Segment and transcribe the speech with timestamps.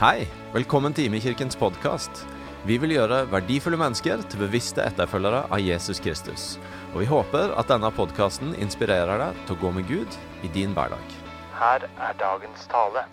[0.00, 2.22] Hei, velkommen til Imekirkens podkast.
[2.64, 6.44] Vi vil gjøre verdifulle mennesker til bevisste etterfølgere av Jesus Kristus.
[6.94, 10.72] Og vi håper at denne podkasten inspirerer deg til å gå med Gud i din
[10.72, 11.16] hverdag.
[11.58, 13.04] Her er dagens tale.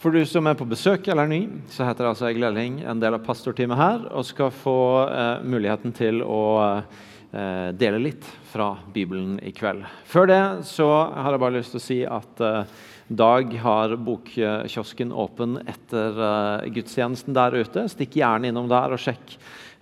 [0.00, 3.02] For du som er på besøk eller ny, så heter jeg altså Egil Elling, en
[3.02, 8.72] del av pastorteamet her, og skal få eh, muligheten til å eh, dele litt fra
[8.94, 9.84] Bibelen i kveld.
[10.08, 12.80] Før det så har jeg bare lyst til å si at eh,
[13.10, 17.82] Dag har bokkiosken åpen etter eh, gudstjenesten der ute.
[17.90, 19.32] Stikk gjerne innom der og sjekk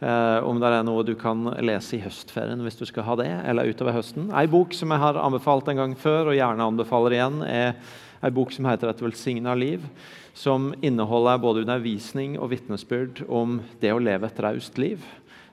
[0.01, 3.29] eh, om det er noe du kan lese i høstferien hvis du skal ha det,
[3.53, 4.31] eller utover høsten.
[4.33, 7.77] Ei bok som jeg har anbefalt en gang før, og gjerne anbefaler igjen, er
[8.25, 9.85] ei bok som heter 'Et velsigna liv',
[10.33, 15.05] som inneholder både undervisning og vitnesbyrd om det å leve et raust liv.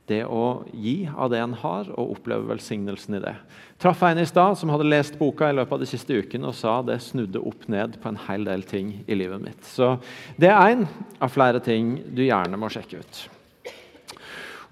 [0.05, 3.33] Det å gi av det en har, og oppleve velsignelsen i det.
[3.81, 6.57] Traff en i stad som hadde lest boka i løpet av de siste ukene og
[6.57, 9.63] sa det snudde opp ned på en hel del ting i livet mitt.
[9.65, 9.95] Så
[10.37, 10.85] det er én
[11.17, 13.23] av flere ting du gjerne må sjekke ut.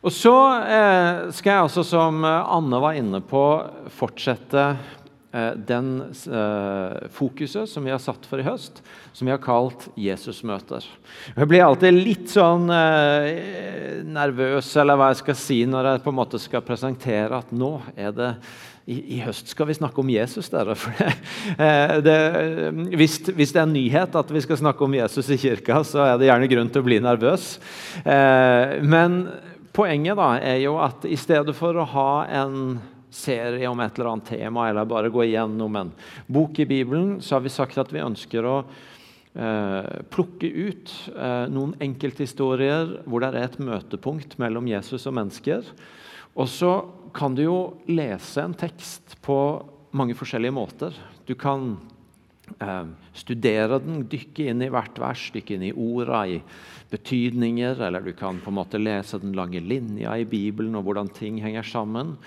[0.03, 0.35] Og Så
[0.67, 3.43] eh, skal jeg også, som Anne var inne på,
[3.97, 4.65] fortsette
[5.34, 5.88] den
[6.30, 8.84] eh, fokuset som vi har satt for i høst,
[9.17, 10.86] som vi har kalt Jesusmøter.
[11.34, 16.14] Jeg blir alltid litt sånn eh, nervøs eller hva jeg skal si, når jeg på
[16.14, 18.30] en måte skal presentere at nå er det
[18.84, 20.52] i, i, høst skal vi snakke om Jesus.
[20.54, 20.76] dere.
[21.58, 22.17] Det, det,
[23.00, 26.04] hvis, hvis, det er en nyhet at vi skal snakke om Jesus i kirka, så
[26.04, 27.45] er det gjerne grunn til å bli nervøs.
[28.04, 29.22] Men
[29.73, 32.09] poenget da er jo at i stedet for å ha
[32.44, 32.76] en
[33.14, 35.94] serie om et eller annet tema, eller bare gå igjennom en
[36.28, 41.45] bok i Bibelen, så har vi sagt at vi ønsker å eh, plukke ut eh,
[41.53, 45.70] noen enkelthistorier hvor det er et møtepunkt mellom Jesus og mennesker.
[46.33, 46.73] Og så
[47.14, 47.58] kan du jo
[47.89, 49.38] lese en tekst på
[49.94, 50.95] mange forskjellige måter.
[51.30, 51.75] Du kan
[52.58, 56.42] eh, studere den, dykke inn i hvert vers, dykke inn i orda, i
[56.94, 61.09] betydninger, eller du kan på en måte lese den lange linja i Bibelen og hvordan
[61.14, 62.17] ting henger sammen.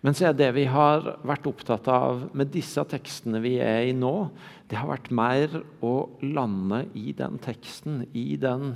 [0.00, 3.96] Men så er det vi har vært opptatt av med disse tekstene vi er i
[3.96, 4.30] nå,
[4.70, 5.94] det har vært mer å
[6.24, 8.72] lande i den teksten, i den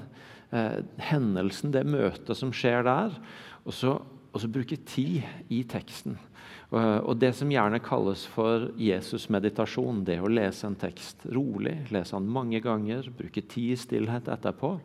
[0.52, 3.16] eh, hendelsen, det møtet som skjer der,
[3.64, 3.96] og så,
[4.34, 6.18] og så bruke tid i teksten.
[6.74, 12.18] Og, og det som gjerne kalles for Jesus-meditasjon, det å lese en tekst rolig, lese
[12.18, 14.76] den mange ganger, bruke tid i stillhet etterpå.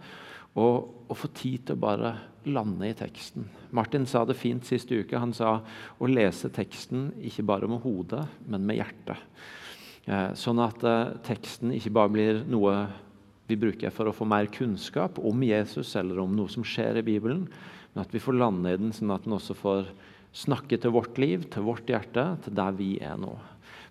[0.58, 2.14] Og, og, få tid til å bare
[2.50, 3.46] lande i teksten.
[3.76, 5.20] Martin sa det fint sist uke.
[5.20, 5.60] Han sa
[6.00, 9.22] å lese teksten ikke bare med hodet, men med hjertet.
[10.10, 12.88] Eh, sånn at eh, teksten ikke bare blir noe
[13.50, 17.06] vi bruker for å få mer kunnskap om Jesus eller om noe som skjer i
[17.06, 17.46] Bibelen,
[17.94, 19.88] men at vi får lande i den sånn at den også får
[20.38, 23.34] snakke til vårt liv, til vårt hjerte, til der vi er nå.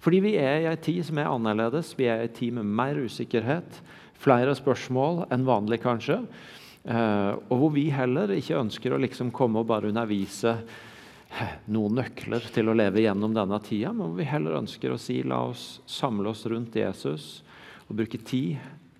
[0.03, 1.91] Fordi vi er i en tid som er annerledes.
[1.99, 3.81] Vi er i en tid med mer usikkerhet,
[4.19, 6.21] flere spørsmål enn vanlig kanskje.
[6.89, 10.57] Eh, og hvor vi heller ikke ønsker å liksom komme og bare undervise
[11.75, 15.21] noen nøkler til å leve gjennom denne tida, men hvor vi heller ønsker å si
[15.23, 17.43] la oss samle oss rundt Jesus
[17.89, 18.57] og bruke tid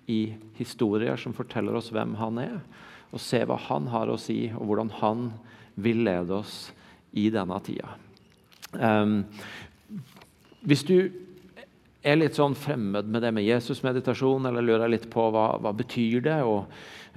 [0.09, 2.59] i historier som forteller oss hvem han er,
[3.09, 5.29] og se hva han har å si, og hvordan han
[5.79, 6.69] vil lede oss
[7.17, 7.95] i denne tida.
[8.77, 9.23] Um,
[10.61, 10.97] hvis du
[12.01, 16.23] er litt sånn fremmed med det med Jesus-meditasjon, eller lurer litt på hva, hva betyr
[16.23, 16.61] det å,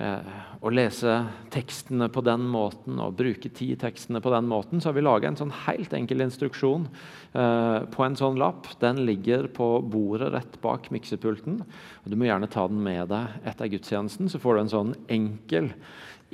[0.02, 1.14] eh, å lese
[1.54, 5.06] tekstene på den måten og bruke tid i tekstene på den måten, så har vi
[5.06, 8.66] laga en sånn helt enkel instruksjon eh, på en sånn lapp.
[8.82, 11.62] Den ligger på bordet rett bak miksepulten.
[12.02, 15.70] Du må gjerne ta den med deg etter gudstjenesten, så får du en sånn enkel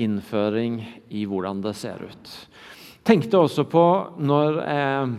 [0.01, 0.81] innføring
[1.13, 2.37] i hvordan det ser ut.
[3.05, 3.85] Tenkte også på
[4.21, 5.19] når jeg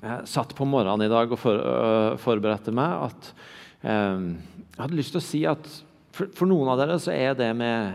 [0.00, 3.30] jeg satt på morgenen i dag og for, øh, forberedte meg, at
[3.84, 4.26] øh,
[4.74, 5.70] jeg hadde lyst til å si at
[6.14, 7.94] for, for, noen av dere så er det med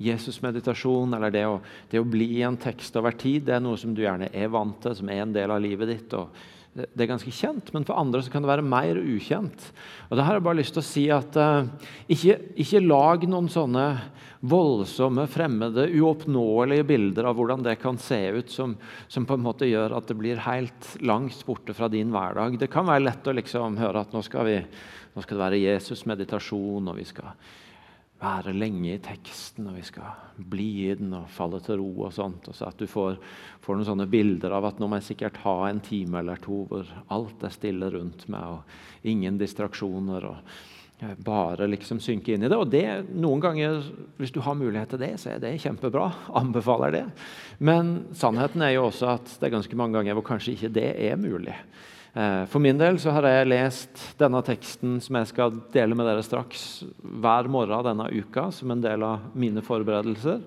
[0.00, 1.58] Jesus-meditasjon eller det å,
[1.90, 4.52] det å, bli i en tekst over tid, det er noe som du gjerne er
[4.52, 6.14] vant til, som er en del av livet ditt.
[6.16, 6.30] og
[6.70, 9.64] det er ganske kjent, men for andre kan det være mer ukjent.
[10.06, 11.66] Og Da har jeg bare lyst til å si at uh,
[12.06, 13.86] ikke, ikke, lag noen sånne
[14.40, 18.76] voldsomme, fremmede, uoppnåelige bilder av hvordan det kan se ut, som,
[19.10, 22.60] som, på en måte gjør at det blir helt langt borte fra din hverdag.
[22.62, 24.60] Det kan være lett å liksom høre at nå skal, vi,
[25.16, 27.34] nå skal det være Jesus-meditasjon, og vi skal
[28.20, 32.06] være lenge i teksten, og vi skal bli i den og falle til ro.
[32.06, 32.48] og sånt.
[32.48, 33.16] Og så At du får,
[33.60, 36.66] får, noen sånne bilder av at nå må jeg sikkert ha en time eller to
[36.68, 40.24] hvor alt er stille rundt meg, og ingen distraksjoner.
[40.24, 42.58] og Bare liksom synke inn i det.
[42.60, 43.80] Og det, noen ganger,
[44.18, 46.10] hvis du har mulighet til det, så er det kjempebra.
[46.36, 47.06] Anbefaler det.
[47.58, 50.90] Men sannheten er jo også at det er ganske mange ganger hvor kanskje ikke det
[51.08, 51.56] er mulig.
[52.12, 56.08] Eh, for min del så har jeg lest denne teksten som jeg skal dele med
[56.08, 60.42] dere straks, hver morgen denne uka som en del av mine forberedelser.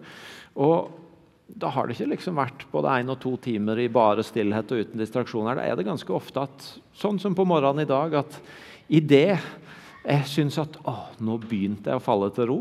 [0.60, 0.92] Og
[1.48, 4.84] da har det ikke liksom vært både én og to timer i bare stillhet og
[4.84, 5.60] uten distraksjoner.
[5.60, 8.40] Da er det ganske ofte at, sånn som på morgenen i dag, at
[8.92, 9.38] i det
[10.04, 12.58] jeg syns at å, nå begynte jeg å falle til ro,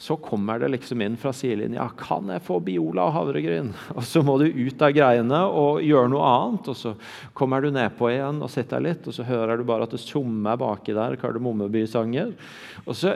[0.00, 3.70] så kommer det liksom inn fra sidelinja Kan jeg få Biola og havregryn?
[3.96, 6.70] Og så må du ut av greiene og gjøre noe annet.
[6.72, 6.94] Og så
[7.36, 10.58] kommer du nedpå igjen og sitter litt, og så hører du bare at det summer
[10.58, 12.34] baki der kardemommebysanger.
[12.86, 13.14] Og så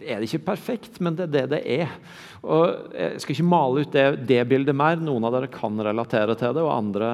[0.00, 1.94] er det ikke perfekt, men det er det det er.
[2.42, 5.00] Og jeg skal ikke male ut det, det, bildet mer.
[5.00, 7.10] Noen av dere kan relatere til det, og andre,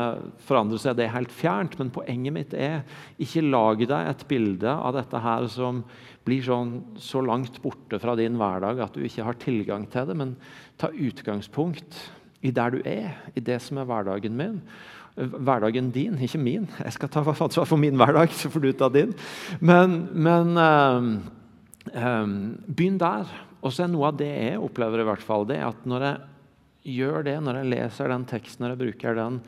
[0.46, 1.78] for andre er det helt fjernt.
[1.80, 2.84] Men poenget mitt er
[3.20, 5.82] ikke lag deg et bilde av dette her som
[6.28, 10.18] blir sånn, så langt borte fra din hverdag at du ikke har tilgang til det.
[10.18, 10.36] Men
[10.80, 12.04] ta utgangspunkt
[12.44, 14.62] i der du er, i det som er hverdagen min
[15.18, 16.68] hverdagen din, ikke min.
[16.78, 19.14] Jeg skal ta ansvar for min hverdag, så får du ta din.
[19.58, 21.37] Men, men Um,
[21.92, 23.30] begynn der.
[23.62, 26.98] Og så er noe av det jeg opplever, i hvert fall, det at når jeg
[26.98, 29.40] gjør det, når jeg leser den teksten, når jeg bruker den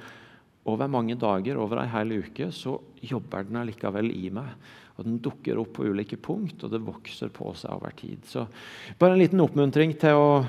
[0.70, 4.50] over mange dager, over ei hel uke, så jobber den allikevel i meg.
[4.98, 8.26] Og Den dukker opp på ulike punkt, og det vokser på seg over tid.
[8.28, 8.44] Så
[9.00, 10.42] bare en liten oppmuntring til å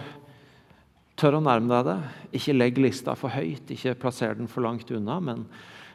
[1.15, 1.99] tørre å nærme deg det.
[2.41, 5.19] Ikke legg lista for høyt, ikke plasser den for langt unna.
[5.23, 5.45] men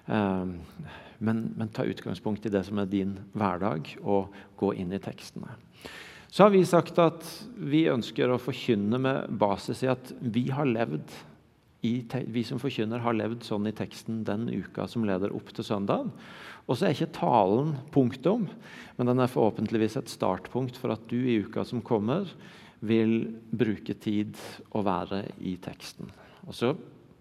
[0.06, 5.00] eh, men, men, ta utgangspunkt i det som er din hverdag, og gå inn i
[5.00, 5.54] tekstene.
[6.28, 7.25] Så har vi sagt at
[7.56, 11.14] vi ønsker å forkynne med basis i at vi har levd
[11.87, 15.67] i, vi som forkynner har levd sånn i teksten den uka som leder opp til
[15.67, 16.11] søndagen.
[16.67, 18.49] Og så er ikke talen punktum,
[18.99, 22.26] men den er forhåpentligvis et startpunkt for at du i uka som kommer,
[22.87, 24.37] vil bruke tid
[24.76, 26.11] å være i teksten.
[26.46, 26.75] Og så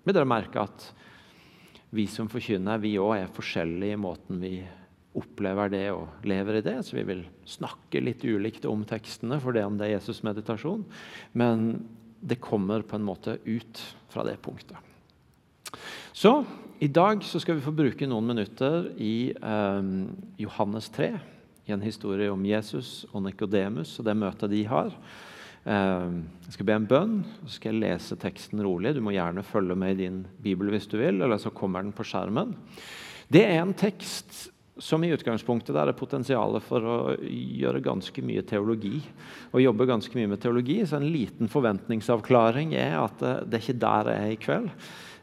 [0.06, 0.90] vil dere merke at
[1.96, 4.58] vi som forkynner, vi òg er forskjellige i måten vi
[5.16, 6.78] opplever det og lever i det.
[6.86, 10.84] Så vi vil snakke litt ulikt om tekstene, for det om det er Jesus-meditasjon.
[11.38, 11.70] Men
[12.20, 13.82] det kommer på en måte ut
[14.12, 14.78] fra det punktet.
[16.16, 16.40] Så
[16.80, 19.88] i dag så skal vi få bruke noen minutter i eh,
[20.42, 21.14] Johannes 3,
[21.66, 24.92] i en historie om Jesus og Nikodemus og det møtet de har.
[25.66, 28.96] Eh, jeg skal be en bønn, og så skal jeg lese teksten rolig.
[28.96, 31.96] Du må gjerne følge med i din bibel hvis du vil, eller så kommer den
[31.96, 32.56] på skjermen.
[33.32, 34.46] Det er en tekst
[34.78, 39.00] som i utgangspunktet der er potensialet for å gjøre ganske mye teologi.
[39.54, 40.82] Og jobbe ganske mye med teologi.
[40.84, 44.74] Så en liten forventningsavklaring er at eh, det er ikke der jeg er i kveld.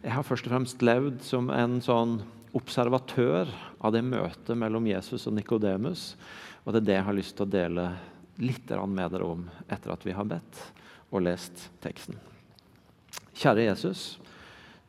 [0.03, 2.17] Jeg har først og fremst levd som en sånn
[2.57, 3.51] observatør
[3.81, 6.13] av det møtet mellom Jesus og Nikodemus.
[6.65, 7.87] Og det er det jeg har lyst til å dele
[8.43, 10.61] litt med dere om etter at vi har bedt
[11.13, 12.17] og lest teksten.
[13.37, 14.17] Kjære Jesus,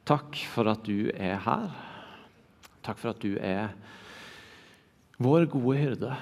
[0.08, 1.68] takk for at du er her.
[2.84, 3.74] Takk for at du er
[5.18, 6.16] vår gode hyrde,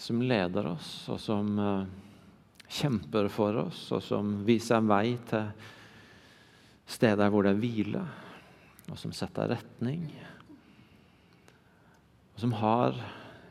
[0.00, 1.84] som leder oss, og som uh,
[2.70, 5.50] kjemper for oss, og som viser en vei til
[6.90, 8.02] steder hvor det er hvile,
[8.90, 10.08] og som setter retning,
[12.34, 12.96] og som har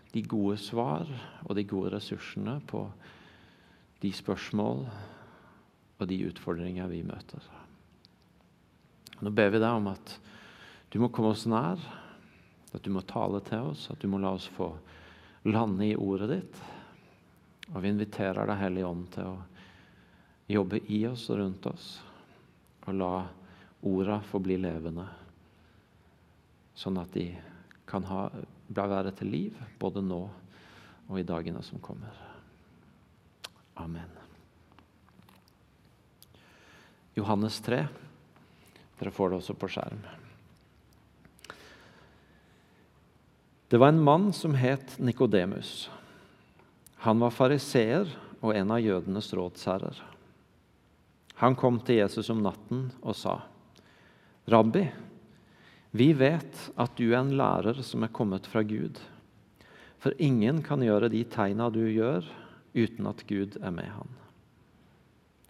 [0.09, 1.05] de gode svar
[1.45, 2.81] og de gode ressursene på
[4.01, 4.85] de spørsmål
[5.99, 7.43] og de utfordringer vi møter.
[9.19, 10.15] Nå ber vi deg om at
[10.89, 11.81] du må komme oss nær,
[12.75, 14.71] at du må tale til oss, at du må la oss få
[15.49, 16.59] lande i ordet ditt.
[17.73, 19.37] Og vi inviterer Deg, Hellige Ånd, til å
[20.49, 21.89] jobbe i oss og rundt oss,
[22.87, 23.13] og la
[23.85, 25.05] orda få bli levende,
[26.75, 27.29] sånn at de
[27.89, 28.27] kan ha
[28.69, 30.21] være til liv, både nå
[31.09, 32.13] og i dagene som kommer.
[33.79, 34.09] Amen.
[37.17, 37.81] Johannes 3.
[38.99, 40.03] Dere får det også på skjerm.
[43.69, 45.89] Det var en mann som het Nikodemus.
[47.05, 48.09] Han var fariseer
[48.41, 49.99] og en av jødenes rådsherrer.
[51.39, 53.37] Han kom til Jesus om natten og sa,
[54.49, 54.87] 'Rabbi,
[55.91, 58.99] vi vet at du er en lærer som er kommet fra Gud.
[59.99, 62.25] For ingen kan gjøre de tegna du gjør,
[62.73, 64.09] uten at Gud er med han.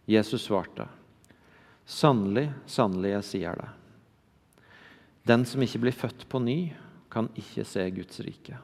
[0.07, 0.87] Jesus svarte,
[1.85, 3.69] Sannelig, sannelig, jeg sier det.
[5.25, 6.73] Den som ikke blir født på ny,
[7.09, 8.57] kan ikke se Guds rike.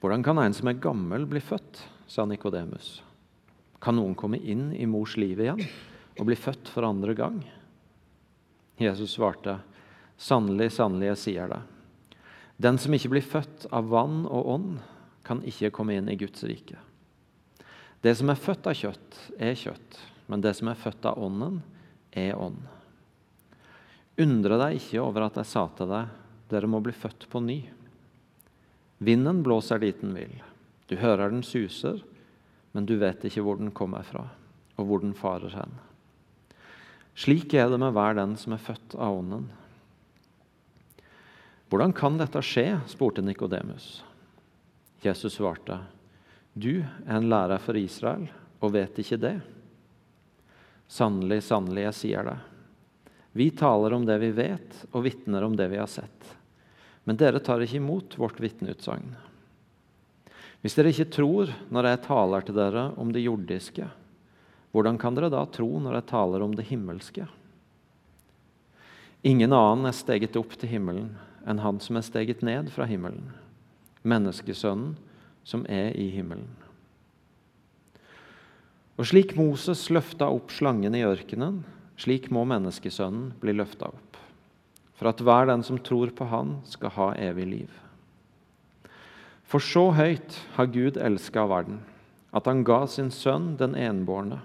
[0.00, 1.82] Hvordan kan en som er gammel, bli født?
[2.10, 3.02] sa Nikodemus.
[3.78, 5.60] Kan noen komme inn i mors liv igjen
[6.18, 7.36] og bli født for andre gang?
[8.80, 9.60] Jesus svarte,
[10.20, 11.60] Sannelig, sannelig, jeg sier det.
[12.60, 14.72] Den som ikke blir født av vann og ånd,
[15.24, 16.76] kan ikke komme inn i Guds rike.
[18.04, 19.96] Det som er født av kjøtt, er kjøtt,
[20.28, 21.62] men det som er født av ånden,
[22.12, 22.60] er ånd.
[24.20, 26.19] Undre deg ikke over at jeg sa til deg,
[26.50, 27.60] dere må bli født på ny.
[29.00, 30.34] Vinden blåser dit den vil.
[30.90, 32.02] Du hører den suser,
[32.72, 34.26] men du vet ikke hvor den kommer fra,
[34.76, 35.78] og hvor den farer hen.
[37.16, 39.48] Slik er det med hver den som er født av Ånden.
[41.70, 42.80] Hvordan kan dette skje?
[42.90, 44.02] spurte Nikodemus.
[45.04, 45.78] Jesus svarte,
[46.52, 48.26] Du er en lærer for Israel
[48.60, 49.36] og vet ikke det.
[50.90, 52.38] Sannelig, sannelig, jeg sier det.
[53.32, 56.32] Vi taler om det vi vet, og vitner om det vi har sett.
[57.10, 59.16] Men dere tar ikke imot vårt vitneutsagn.
[60.62, 63.88] Hvis dere ikke tror når jeg taler til dere om det jordiske,
[64.70, 67.26] hvordan kan dere da tro når jeg taler om det himmelske?
[69.26, 71.10] Ingen annen er steget opp til himmelen
[71.50, 73.32] enn han som er steget ned fra himmelen,
[74.06, 74.94] menneskesønnen
[75.42, 76.46] som er i himmelen.
[79.02, 81.64] Og slik Moses løfta opp slangen i ørkenen,
[81.98, 84.09] slik må menneskesønnen bli løfta opp,
[85.00, 87.76] for at hver den som tror på Han, skal ha evig liv.
[89.48, 91.78] For så høyt har Gud elska verden,
[92.36, 94.42] at han ga sin sønn den enbårne,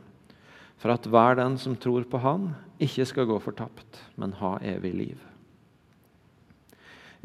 [0.79, 4.93] for at hver den som tror på Han, ikke skal gå fortapt, men ha evig
[4.95, 5.19] liv.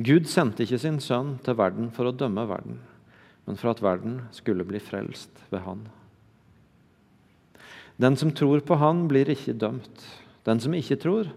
[0.02, 2.82] Gud sendte ikke sin sønn til verden for å dømme verden,
[3.46, 5.87] men for at verden skulle bli frelst ved Han.
[8.02, 10.04] Den som tror på Han, blir ikke dømt.
[10.42, 11.30] Den som ikke tror,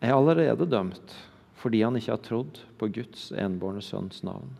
[0.00, 1.12] er allerede dømt
[1.64, 4.50] fordi han ikke har trodd på Guds enbårne sønns navn.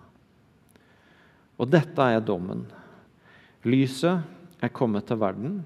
[1.60, 2.62] Og dette er dommen.
[3.68, 4.24] Lyset
[4.64, 5.58] er kommet til verden,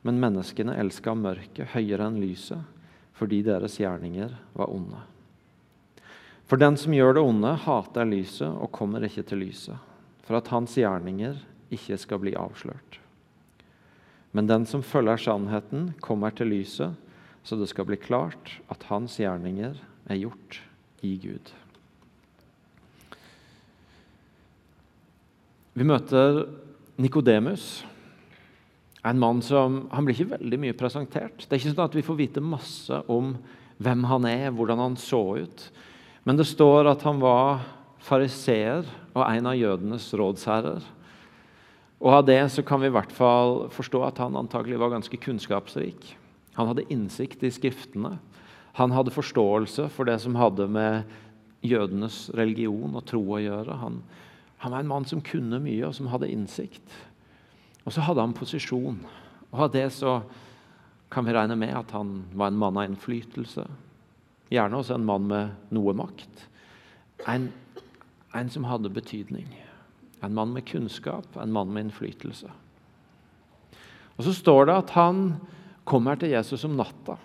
[0.00, 2.64] men menneskene elska mørket høyere enn lyset
[3.20, 4.96] fordi deres gjerninger var onde.
[6.48, 9.76] For den som gjør det onde, hater lyset og kommer ikke til lyset,
[10.24, 11.36] for at hans gjerninger
[11.68, 12.96] ikke skal bli avslørt.
[14.32, 16.96] Men den som følger sannheten, kommer til lyset,
[17.44, 19.76] så det skal bli klart at hans gjerninger
[20.08, 20.62] er gjort
[21.06, 21.52] i Gud.
[25.74, 26.42] Vi møter
[27.00, 27.84] Nikodemus,
[29.06, 31.46] en mann som Han blir ikke veldig mye presentert.
[31.46, 33.32] Det er ikke sånn at vi får vite masse om
[33.80, 35.62] hvem han er, hvordan han så ut.
[36.28, 37.62] Men det står at han var
[38.04, 40.84] fariseer og en av jødenes rådsherrer.
[42.00, 45.16] Og Av det så kan vi i hvert fall forstå at han antagelig var ganske
[45.20, 46.14] kunnskapsrik.
[46.56, 48.18] Han hadde innsikt i Skriftene.
[48.78, 51.02] Han hadde forståelse for det som hadde med
[51.66, 53.78] jødenes religion og tro å gjøre.
[53.82, 54.00] Han,
[54.62, 56.94] han var en mann som kunne mye, og som hadde innsikt.
[57.84, 59.00] Og så hadde han posisjon.
[59.50, 60.20] Og av det så
[61.10, 63.64] kan vi regne med at han var en mann av innflytelse.
[64.50, 66.46] Gjerne også en mann med noe makt.
[67.30, 67.48] En,
[68.34, 69.48] en som hadde betydning.
[70.22, 72.50] En mann med kunnskap, en mann med innflytelse.
[74.18, 75.40] Og Så står det at han
[75.88, 77.16] kommer til Jesus om natta.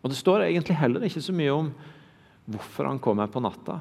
[0.00, 1.70] Og Det står egentlig heller ikke så mye om
[2.50, 3.80] hvorfor han kommer på natta.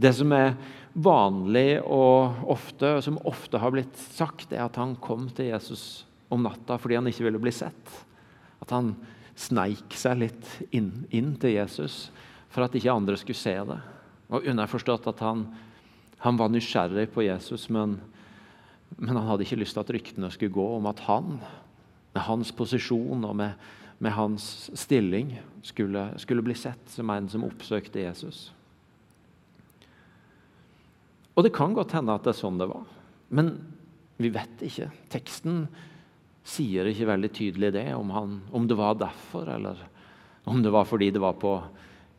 [0.00, 0.56] Det som er
[0.92, 6.42] vanlig og ofte, som ofte har blitt sagt, er at han kom til Jesus om
[6.46, 7.96] natta fordi han ikke ville bli sett.
[8.60, 8.94] At han
[9.38, 12.08] sneik seg litt inn, inn til Jesus
[12.50, 13.80] for at ikke andre skulle se det.
[14.30, 15.46] Og underforstått at han
[16.20, 17.94] han var nysgjerrig på Jesus, men,
[18.96, 21.38] men, han hadde ikke lyst til at ryktene skulle gå om at han,
[22.12, 27.44] med hans posisjon og med, med hans stilling, skulle, skulle, bli sett som en som
[27.44, 28.48] oppsøkte Jesus.
[31.36, 32.88] Og det kan godt hende at det er sånn det var,
[33.28, 33.52] men
[34.20, 34.88] vi vet ikke.
[35.12, 35.66] Teksten
[36.44, 39.84] sier ikke veldig tydelig det, om, han, om det var derfor, eller
[40.48, 41.58] om det var fordi det var på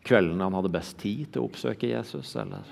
[0.06, 2.36] kveldene han hadde best tid til å oppsøke Jesus.
[2.36, 2.66] eller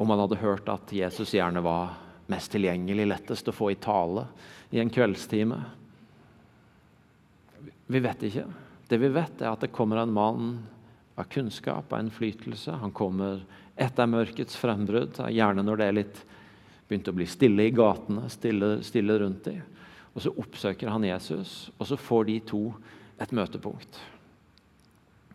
[0.00, 1.94] om han hadde hørt at Jesus gjerne var
[2.30, 4.24] mest tilgjengelig, lettest å få i tale
[4.72, 5.58] i en kveldstime.
[7.90, 8.44] Vi vet ikke.
[8.90, 10.50] Det vi vet, er at det kommer en mann
[11.18, 12.76] av kunnskap av innflytelse.
[12.78, 13.42] Han kommer
[13.80, 16.22] etter mørkets frembrudd, gjerne når det er litt
[16.86, 19.60] begynt å bli stille i gatene, stille, stille rundt dem.
[20.14, 22.62] Og så oppsøker han Jesus, og så får de to
[23.20, 24.00] et møtepunkt.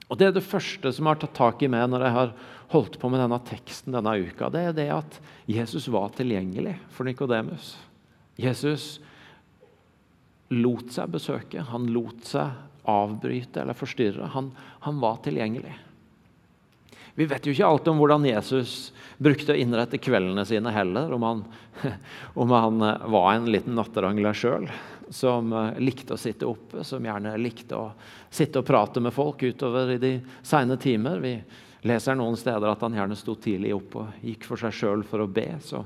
[0.05, 2.33] Og Det er det første som har tatt tak i meg når jeg har
[2.75, 4.51] holdt på med denne teksten denne uka.
[4.53, 5.19] Det er det at
[5.49, 7.73] Jesus var tilgjengelig for Nikodemus.
[8.37, 8.99] Jesus
[10.53, 12.53] lot seg besøke, han lot seg
[12.85, 14.29] avbryte eller forstyrre.
[14.35, 14.51] Han,
[14.85, 15.73] han var tilgjengelig.
[17.15, 21.23] Vi vet jo ikke alt om hvordan Jesus brukte å innrette kveldene sine heller, om
[21.23, 21.45] han,
[22.41, 22.83] om han
[23.15, 24.67] var en liten natterangler sjøl
[25.09, 27.91] som eh, likte å sitte oppe, som gjerne likte å
[28.29, 31.21] sitte og prate med folk utover i de seine timer.
[31.23, 31.35] Vi
[31.85, 35.23] leser noen steder at han gjerne sto tidlig opp og gikk for seg sjøl for
[35.23, 35.47] å be.
[35.63, 35.83] Så,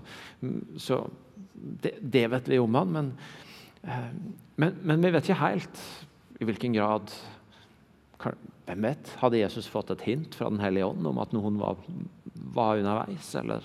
[0.80, 1.04] så
[1.54, 3.49] det, det, vet vi om han, men, eh,
[3.82, 5.84] men, men, vi vet ikke helt
[6.40, 7.14] i hvilken grad
[8.20, 9.12] Hvem vet?
[9.22, 11.80] Hadde Jesus fått et hint fra Den hellige ånd om at noen var,
[12.54, 13.32] var underveis?
[13.40, 13.64] Eller,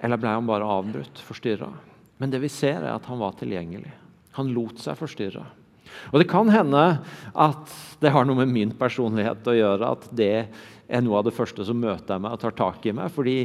[0.00, 1.68] eller ble han bare avbrutt, forstyrra?
[2.18, 3.92] Men det vi ser, er at han var tilgjengelig.
[4.40, 5.44] Han lot seg forstyrre.
[6.10, 6.82] Og Det kan hende
[7.34, 9.92] at det har noe med min personlighet å gjøre.
[9.94, 10.32] At det
[10.88, 13.12] er noe av det første som møter meg og tar tak i meg.
[13.12, 13.38] fordi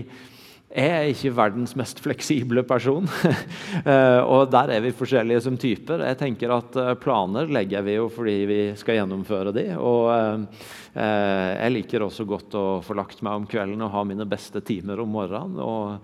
[0.74, 3.10] jeg er ikke verdens mest fleksible person.
[3.84, 6.04] Eh, og der er vi forskjellige som typer.
[6.08, 9.64] Jeg tenker at eh, Planer legger vi jo fordi vi skal gjennomføre de.
[9.76, 10.62] Og eh,
[10.94, 15.02] jeg liker også godt å få lagt meg om kvelden og ha mine beste timer
[15.04, 15.60] om morgenen.
[15.60, 15.98] og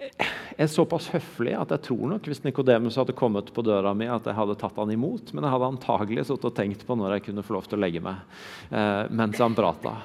[0.00, 4.08] jeg er såpass høflig at jeg tror nok hvis Nikodemus hadde kommet på døra mi,
[4.10, 7.18] at jeg hadde tatt han imot, men jeg hadde antagelig sittet og tenkt på når
[7.18, 9.98] jeg kunne få lov til å legge meg mens han prata.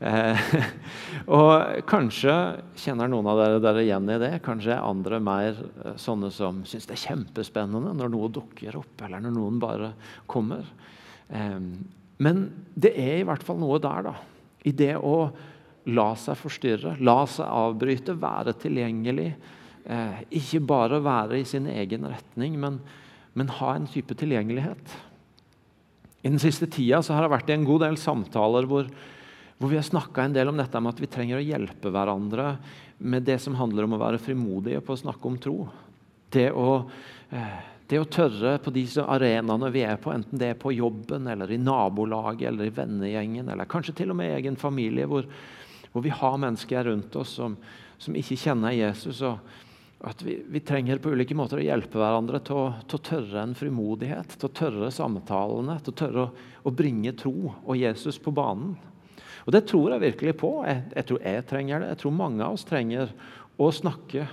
[0.00, 0.44] Eh,
[1.38, 2.34] og kanskje
[2.80, 4.32] kjenner noen av dere dere igjen i det.
[4.44, 8.94] Kanskje er andre mer eh, sånne som syns det er kjempespennende når noe dukker opp,
[9.06, 9.94] eller når noen bare
[10.30, 10.66] kommer.
[11.34, 12.40] Men
[12.78, 14.12] det er i hvert fall noe der, da.
[14.68, 15.16] I det å
[15.92, 19.30] la seg forstyrre, la seg avbryte, være tilgjengelig.
[19.84, 22.78] Eh, ikke bare være i sin egen retning, men,
[23.36, 24.94] men, ha en type tilgjengelighet.
[26.24, 28.88] I den siste tida har det vært i en god del samtaler hvor,
[29.58, 32.56] hvor vi har snakka en del om dette med at vi trenger å hjelpe hverandre
[32.98, 35.56] med det som handler om å være frimodige på å snakke om tro.
[36.34, 36.84] Det å,
[37.30, 41.28] eh, det å tørre på de arenaene vi er på, enten det er på jobben,
[41.30, 45.28] eller i nabolaget eller i vennegjengen, eller kanskje til og med i egen familie, hvor,
[45.92, 47.56] hvor vi har mennesker rundt oss som,
[47.98, 49.22] som ikke kjenner Jesus.
[49.22, 49.38] og
[50.04, 53.40] at vi, vi, trenger på ulike måter å hjelpe hverandre til å, til å, tørre
[53.40, 56.32] en frimodighet, til å tørre samtalene, til å tørre å,
[56.68, 58.74] å, bringe tro og Jesus på banen.
[59.44, 60.52] Og Det tror jeg virkelig på.
[60.66, 61.92] Jeg, jeg, tror jeg trenger det.
[61.92, 63.12] Jeg tror mange av oss trenger
[63.60, 64.26] å snakke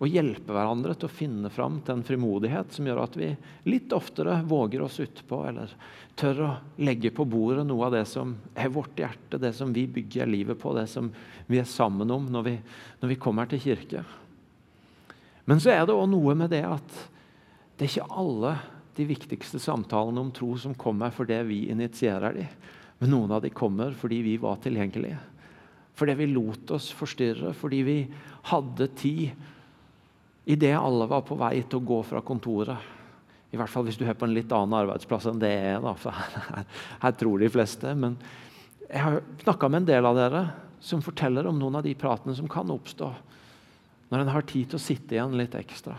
[0.00, 3.28] og hjelpe hverandre til å finne fram til en frimodighet som gjør at vi
[3.68, 5.74] litt oftere våger oss utpå, eller
[6.16, 9.84] tør å legge på bordet noe av det som er vårt hjerte, det som vi
[9.92, 11.10] bygger livet på, det som
[11.50, 12.56] vi er sammen om når vi,
[13.02, 14.06] når vi kommer til kirke.
[15.44, 17.00] Men så er det òg noe med det at
[17.76, 18.56] det er ikke alle
[18.96, 22.48] de viktigste samtalene om tro som kommer fordi vi initierer dem.
[23.00, 25.18] Men noen av dem kommer fordi vi var tilgjengelige.
[25.96, 27.98] Fordi vi lot oss forstyrre, fordi vi
[28.52, 29.30] hadde tid
[30.50, 32.88] idet alle var på vei til å gå fra kontoret.
[33.50, 35.80] I hvert fall hvis du er på en litt annen arbeidsplass enn det er.
[35.82, 36.66] Da, for her,
[37.02, 37.94] her, tror de fleste.
[37.98, 38.16] Men
[38.86, 40.44] jeg har snakka med en del av dere
[40.80, 43.10] som forteller om noen av de pratene som kan oppstå
[44.10, 45.94] når en har tid til å sitte igjen litt ekstra.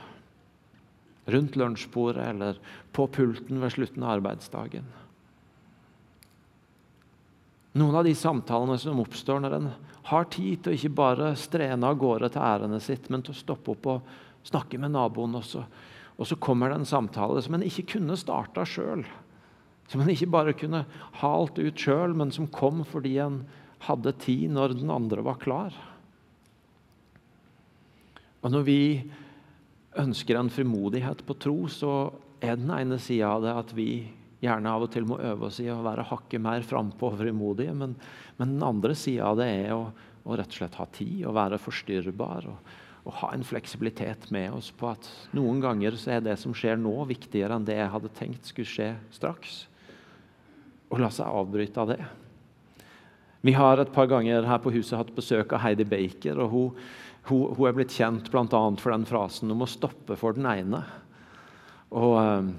[1.32, 2.58] Rundt lunsjbordet eller
[2.92, 4.88] på pulten ved slutten av arbeidsdagen.
[7.78, 9.72] Noen av de samtalene som oppstår når en
[10.12, 13.40] har tid til å ikke bare strene av gårde til ærendet sitt, men til å
[13.40, 14.14] stoppe opp og
[14.48, 15.64] snakke med naboen også
[16.22, 19.02] og så kommer det en samtale som en ikke kunne starta sjøl.
[19.90, 20.84] Som en ikke bare kunne
[21.18, 23.42] halt ut sjøl, men som kom fordi en
[23.88, 25.74] hadde tid når den andre var klar.
[28.42, 28.84] Og Når vi
[29.98, 33.90] ønsker en frimodighet på tro, så er den ene sida av det at vi
[34.42, 37.74] gjerne av og til må øve oss i å være hakket mer frampå og frimodige.
[37.78, 37.96] Men,
[38.38, 39.84] men, den andre sida av det er å,
[40.24, 42.50] å, rett og slett ha tid og være forstyrrbar.
[42.52, 46.54] og å ha en fleksibilitet med oss på at noen ganger så er det som
[46.54, 49.64] skjer nå, viktigere enn det jeg hadde tenkt skulle skje straks.
[50.92, 52.02] Og la seg avbryte av det.
[53.42, 56.44] Vi har et par ganger her på huset hatt besøk av Heidi Baker.
[56.44, 56.82] og Hun,
[57.32, 58.62] hun, hun er blitt kjent bl.a.
[58.78, 60.84] for den frasen om å stoppe for den ene.
[61.90, 62.52] Og eh,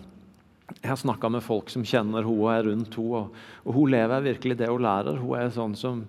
[0.81, 3.25] Jeg har snakka med folk som kjenner hun og er rundt henne.
[3.67, 5.21] Og hun lever virkelig det hun lærer.
[5.21, 6.05] Hun er sånn som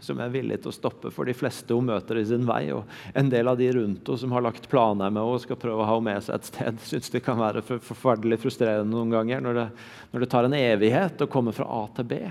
[0.00, 2.70] som er villig til å stoppe for de fleste hun møter i sin vei.
[2.74, 2.86] Og
[3.18, 5.82] en del av de rundt henne som har lagt planer med henne og skal prøve
[5.82, 9.42] å ha henne med seg et sted, syns det kan være forferdelig frustrerende noen ganger
[9.44, 9.66] når det,
[10.12, 12.22] når det tar en evighet å komme fra A til B.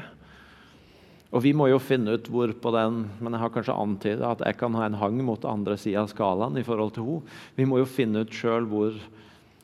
[1.30, 4.40] Og vi må jo finne ut hvor på den Men jeg har kanskje antyda at
[4.48, 7.40] jeg kan ha en hang mot andre sida av skalaen i forhold til henne.
[7.60, 8.96] Vi må jo finne ut sjøl hvor,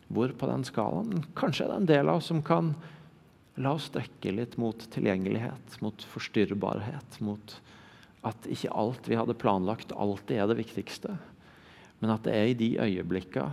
[0.08, 1.24] hvor på den skalaen.
[1.38, 2.74] Kanskje er det en del av oss som kan
[3.56, 7.54] La oss strekke litt mot tilgjengelighet, mot forstyrrbarhet, mot
[8.28, 11.13] at ikke alt vi hadde planlagt, alltid er det viktigste.
[12.02, 13.48] Men at det er i de øyeblikka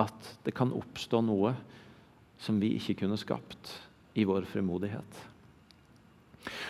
[0.00, 1.54] at det kan oppstå noe
[2.42, 3.76] som vi ikke kunne skapt
[4.18, 5.22] i vår frimodighet.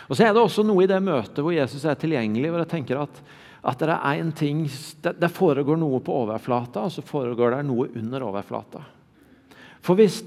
[0.05, 2.73] Og så er Det også noe i det møtet hvor Jesus er tilgjengelig, hvor jeg
[2.75, 3.21] tenker at,
[3.65, 4.61] at det er en ting,
[5.01, 8.83] det, det foregår noe på overflata, og så foregår det noe under overflata.
[9.85, 10.23] For hvis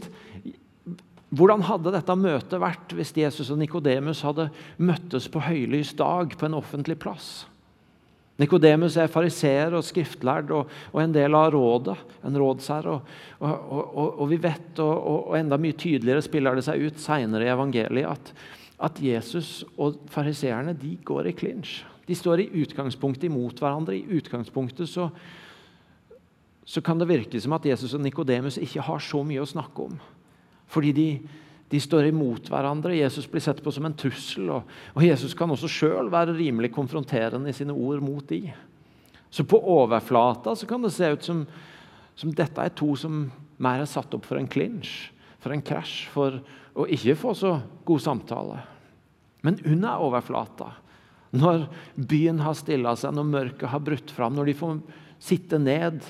[1.29, 4.49] hvordan hadde dette møtet vært hvis Jesus og Nikodemus hadde
[4.81, 7.45] møttes på høylys dag på en offentlig plass?
[8.39, 12.95] Nikodemus er fariseer og skriftlærd og, og, en del av rådet, en rådsherre.
[12.95, 17.51] Og, og, og, vi vet, og, enda mye tydeligere spiller det seg ut senere i
[17.51, 18.31] evangeliet, at,
[18.89, 21.83] at Jesus og fariseerne går i klinsj.
[22.09, 23.99] De står i utgangspunktet imot hverandre.
[23.99, 25.11] I utgangspunktet så,
[26.69, 29.87] så kan det virke som at Jesus og Nikodemus ikke har så mye å snakke
[29.89, 29.95] om.
[30.69, 31.07] Fordi de,
[31.73, 32.99] de står imot hverandre.
[32.99, 34.51] Jesus blir sett på som en trussel.
[34.53, 38.43] Og, og Jesus kan også sjøl være rimelig konfronterende i sine ord mot de.
[39.33, 41.43] Så på overflata så kan det se ut som,
[42.13, 43.27] som dette er to som
[43.57, 45.09] mer er satt opp for en klinsj,
[45.41, 46.37] for en krasj, for
[46.77, 47.57] å ikke få så
[47.89, 48.61] god samtale.
[49.41, 50.75] Men under overflata,
[51.33, 51.65] når
[51.97, 54.81] byen har stilla seg, når mørket har brutt fram, når de får
[55.23, 56.05] sitte ned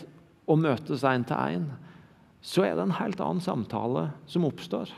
[0.49, 1.69] og møtes én til én,
[2.41, 4.91] så er det en helt annen samtale som oppstår.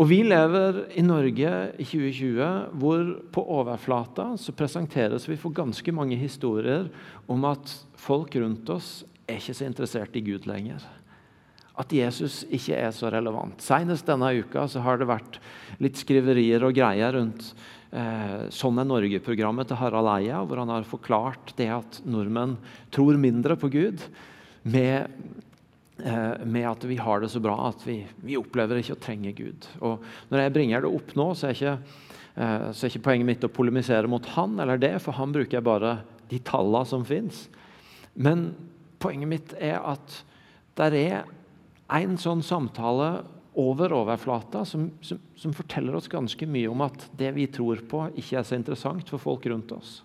[0.00, 2.46] Og Vi lever i Norge i 2020
[2.80, 3.02] hvor
[3.34, 6.88] på overflata så presenteres vi for ganske mange historier
[7.28, 10.80] om at folk rundt oss er ikke så interessert i Gud lenger.
[11.76, 13.60] At Jesus ikke er så relevant.
[13.60, 15.36] Senest denne uka så har det vært
[15.84, 17.52] litt skriverier og greier rundt
[17.90, 22.52] Sånn er Norge-programmet til Harald Eia, hvor han har forklart det at nordmenn
[22.94, 24.04] tror mindre på Gud
[24.62, 25.10] med
[26.04, 29.32] Eh, med at vi har det så bra at vi, vi, opplever ikke å trenge
[29.36, 29.66] Gud.
[29.84, 31.98] Og Når jeg bringer det opp nå, så er, ikke,
[32.34, 35.58] eh, så er ikke poenget mitt å polemisere mot han, eller det, for han bruker
[35.58, 35.98] jeg bare
[36.30, 37.48] de tallene som fins.
[38.14, 38.50] Men
[39.02, 40.22] poenget mitt er at
[40.80, 41.28] der er
[42.00, 43.10] en sånn samtale
[43.54, 48.04] over overflata som, som, som, forteller oss ganske mye om at det vi tror på,
[48.14, 50.00] ikke er så interessant for folk rundt oss.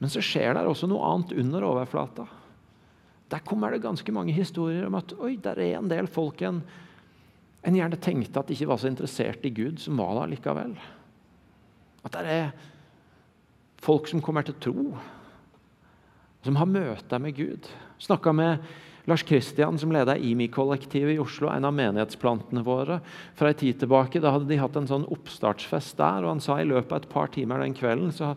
[0.00, 2.26] Men så skjer det også noe annet under overflata.
[3.30, 6.62] Der kommer det ganske mange historier om at oi, der er en del folk en,
[7.62, 10.74] en gjerne tenkte at ikke var så interessert i Gud, som var der likevel.
[12.04, 12.52] At det er
[13.80, 14.90] folk som kommer til tro,
[16.44, 17.68] som har møter med Gud.
[18.00, 18.64] Snakka med
[19.10, 23.00] Lars Kristian, som leder IMI-kollektivet i Oslo, en av menighetsplantene våre,
[23.34, 24.22] for ei tid tilbake.
[24.22, 27.10] Da hadde de hatt en sånn oppstartsfest der, og han sa i løpet av et
[27.10, 28.36] par timer den kvelden så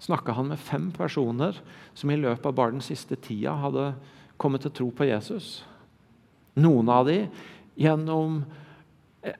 [0.00, 1.60] snakka han med fem personer
[1.94, 3.92] som i løpet av bare den siste tida hadde
[4.40, 5.62] kommet til tro på Jesus.
[6.56, 7.24] Noen av de
[7.80, 8.44] gjennom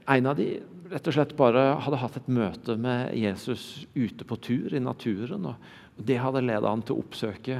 [0.08, 4.38] En av de rett og slett bare hadde hatt et møte med Jesus ute på
[4.40, 5.44] tur i naturen.
[5.44, 5.56] og
[6.00, 7.58] Det hadde leda han til å oppsøke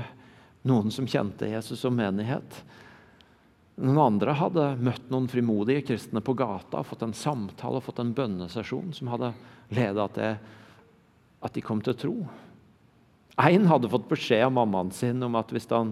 [0.65, 2.63] noen som kjente Jesus som menighet.
[3.75, 8.15] Noen andre hadde møtt noen frimodige kristne på gata, fått en samtale og fått en
[8.15, 9.33] bønnesesjon som hadde
[9.75, 10.37] ledet til
[11.45, 12.15] at de kom til tro.
[13.35, 15.91] Én hadde fått beskjed av mammaen sin om at hvis han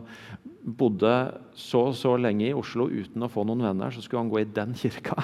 [0.63, 1.11] bodde
[1.59, 4.45] så og så lenge i Oslo uten å få noen venner, så skulle han gå
[4.45, 5.17] i den kirka.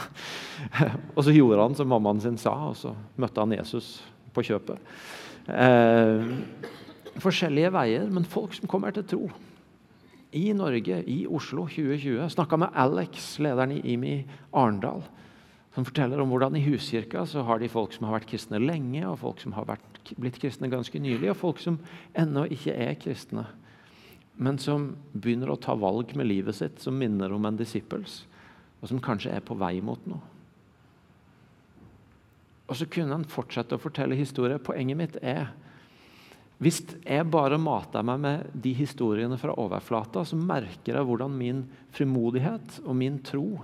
[1.16, 4.00] og så gjorde han som mammaen sin sa, og så møtte han Jesus
[4.34, 4.82] på kjøpet.
[5.46, 6.26] Eh,
[7.22, 9.28] forskjellige veier, men folk som kommer til tro.
[10.32, 12.28] I Norge, i Oslo 2020.
[12.34, 14.16] Snakka med Alex, lederen i IMI
[14.52, 15.06] Arendal
[15.78, 19.04] som forteller om hvordan i huskirka så har de folk som har vært kristne lenge,
[19.06, 21.76] og folk som har vært, blitt kristne ganske nylig, og folk som
[22.18, 23.44] ennå ikke er kristne,
[24.42, 28.24] men som begynner å ta valg med livet sitt som minner om en disippels,
[28.82, 30.18] og som kanskje er på vei mot noe.
[32.66, 34.58] Og så kunne han fortsette å fortelle historier.
[34.58, 35.54] Poenget mitt er
[36.58, 41.62] hvis jeg bare mater meg med de historiene fra overflata, så merker jeg hvordan min
[41.94, 43.60] frimodighet og min tro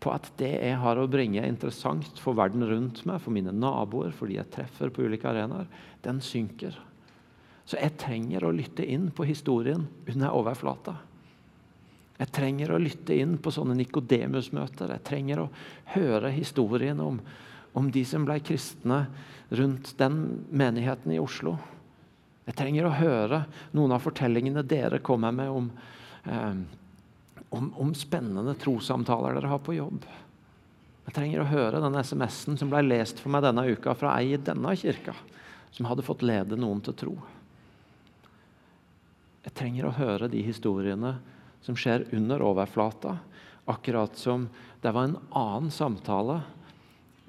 [0.00, 3.52] på at det jeg har å bringe, er interessant for verden rundt meg, for mine
[3.52, 5.68] naboer, for de jeg treffer på ulike arenaer,
[6.04, 6.76] den synker.
[7.64, 10.98] Så jeg trenger å lytte inn på historien under overflata.
[12.18, 14.92] Jeg trenger å lytte inn på sånne Nikodemus-møter.
[14.94, 15.50] Jeg trenger å
[15.96, 17.18] høre historien om,
[17.74, 19.06] om, de som ble kristne
[19.50, 20.20] rundt den
[20.52, 21.56] menigheten i Oslo.
[22.44, 25.70] Jeg trenger å høre noen av fortellingene dere kommer med om
[26.28, 26.64] eh,
[27.54, 30.04] om, om spennende trossamtaler dere har på jobb.
[31.04, 34.32] Jeg trenger å høre den SMS-en som ble lest for meg denne uka fra ei
[34.34, 35.14] i denne kirka,
[35.74, 37.14] som hadde fått lede noen til tro.
[39.44, 41.18] Jeg trenger å høre de historiene
[41.64, 43.18] som skjer under overflata,
[43.68, 44.48] akkurat som
[44.82, 46.40] det var en annen samtale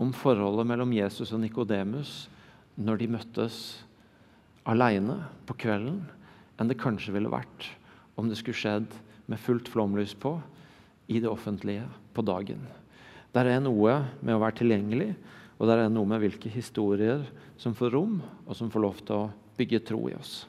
[0.01, 2.25] om forholdet mellom Jesus og Nikodemus
[2.75, 3.60] når de møttes
[4.65, 6.01] alene på kvelden,
[6.58, 7.69] enn det kanskje ville vært
[8.15, 8.93] om det skulle skjedd
[9.30, 10.38] med fullt flomlys på
[11.12, 12.62] i det offentlige på dagen.
[13.36, 15.12] Der er noe med å være tilgjengelig,
[15.60, 17.23] og der er noe med hvilke historier
[17.60, 20.43] som får rom, og som får lov til å bygge tro i oss.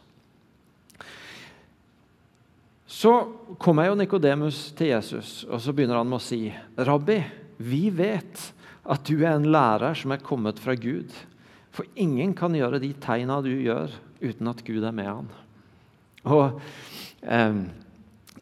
[2.86, 3.12] Så
[3.60, 7.18] kommer jo Nikodemus til Jesus, og så begynner han med å si, 'Rabbi,
[7.58, 8.52] vi vet
[8.86, 11.12] at du er en lærer som er kommet fra Gud.'
[11.76, 15.34] For ingen kan gjøre de tegna du gjør, uten at Gud er med han.
[16.26, 16.60] Og
[17.22, 17.58] eh,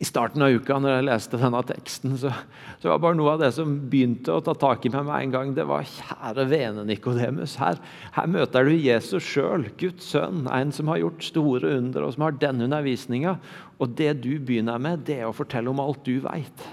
[0.00, 2.32] I starten av uka når jeg leste denne teksten, så,
[2.80, 5.34] så var bare noe av det som begynte å ta tak i meg med en
[5.34, 7.58] gang, det var kjære vene Nikodemus.
[7.60, 7.80] Her,
[8.16, 12.26] her, møter du Jesus sjøl, Guds sønn, en som har gjort store under, og som
[12.26, 13.37] har denne undervisninga.
[13.78, 16.68] Og det du begynner med, det er å fortelle om alt du veit.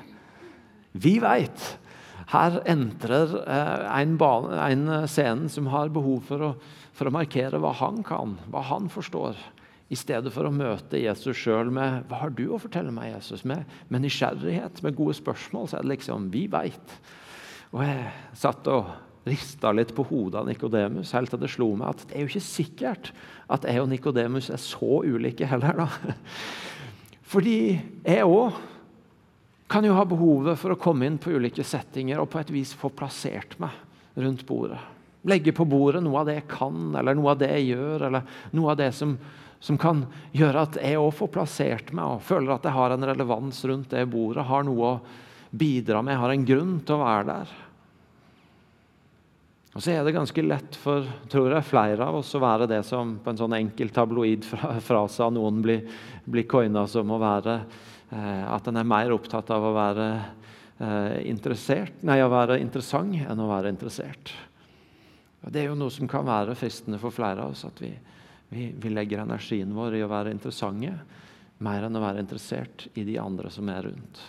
[0.92, 1.70] Vi veit.
[2.32, 6.52] Her entrer eh, en, en scene som har behov for å,
[6.96, 9.36] for å markere hva han kan, hva han forstår
[9.92, 13.44] i stedet for å møte Jesus sjøl med 'Hva har du å fortelle meg, Jesus?'
[13.44, 16.94] Med, med nysgjerrighet, med gode spørsmål, så er det liksom 'Vi veit'.
[17.76, 18.88] Og jeg satt og
[19.28, 22.32] rista litt på hodet av Nikodemus helt til det slo meg at det er jo
[22.32, 23.12] ikke sikkert
[23.52, 26.16] at jeg og Nikodemus er så ulike heller, da.
[27.32, 28.58] Fordi jeg òg
[29.72, 32.74] kan jo ha behovet for å komme inn på ulike settinger og på et vis
[32.78, 33.72] få plassert meg
[34.20, 34.80] rundt bordet.
[35.30, 38.42] Legge på bordet noe av det jeg kan, eller noe av det jeg gjør, eller
[38.58, 39.16] noe av det som
[39.62, 43.06] som kan gjøre at jeg òg får plassert meg og føler at jeg har en
[43.12, 45.02] relevans rundt det bordet, har noe å
[45.52, 47.52] bidra med, har en grunn til å være der.
[49.72, 52.82] Og så er det ganske lett for tror jeg, flere av oss å være det
[52.88, 54.48] som på en sånn enkel tabloid
[54.90, 55.86] frase av noen blir,
[56.26, 57.62] blir coina som å være
[58.12, 60.08] At en er mer opptatt av å være
[60.84, 64.34] eh, nei, å være interessant enn å være interessert.
[65.42, 67.64] Og Det er jo noe som kan være fristende for flere av oss.
[67.66, 67.94] at vi,
[68.50, 70.94] vi, vi, legger energien vår i å være interessante
[71.62, 74.22] mer enn å være interessert i de andre som er rundt.